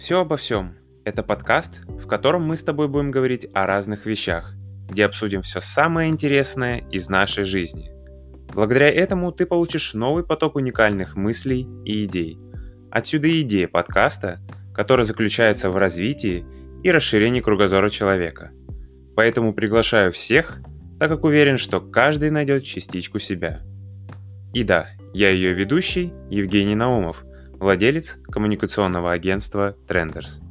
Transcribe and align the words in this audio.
Все 0.00 0.18
обо 0.18 0.38
всем. 0.38 0.78
Это 1.04 1.22
подкаст, 1.22 1.82
в 1.86 2.06
котором 2.06 2.42
мы 2.42 2.56
с 2.56 2.64
тобой 2.64 2.88
будем 2.88 3.10
говорить 3.10 3.46
о 3.52 3.66
разных 3.66 4.06
вещах, 4.06 4.54
где 4.88 5.04
обсудим 5.04 5.42
все 5.42 5.60
самое 5.60 6.08
интересное 6.08 6.78
из 6.90 7.10
нашей 7.10 7.44
жизни. 7.44 7.92
Благодаря 8.54 8.88
этому 8.88 9.30
ты 9.30 9.44
получишь 9.44 9.92
новый 9.92 10.24
поток 10.24 10.56
уникальных 10.56 11.16
мыслей 11.16 11.68
и 11.84 12.06
идей. 12.06 12.38
Отсюда 12.90 13.28
и 13.28 13.42
идея 13.42 13.68
подкаста, 13.68 14.36
которая 14.74 15.04
заключается 15.04 15.68
в 15.68 15.76
развитии 15.76 16.46
и 16.82 16.90
расширении 16.90 17.42
кругозора 17.42 17.90
человека. 17.90 18.52
Поэтому 19.14 19.52
приглашаю 19.52 20.12
всех, 20.12 20.62
так 20.98 21.10
как 21.10 21.24
уверен, 21.24 21.58
что 21.58 21.78
каждый 21.78 22.30
найдет 22.30 22.64
частичку 22.64 23.18
себя. 23.18 23.60
И 24.54 24.64
да, 24.64 24.88
я 25.12 25.28
ее 25.28 25.52
ведущий 25.52 26.10
Евгений 26.30 26.74
Наумов, 26.74 27.22
владелец 27.60 28.18
коммуникационного 28.32 29.12
агентства 29.12 29.76
Trenders. 29.86 30.42